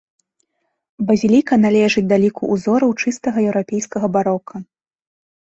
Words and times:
Базіліка 1.09 1.53
належыць 1.65 2.03
да 2.13 2.17
ліку 2.23 2.43
ўзораў 2.53 2.97
чыстага 3.05 3.37
еўрапейскага 3.51 4.07
барока. 4.17 4.55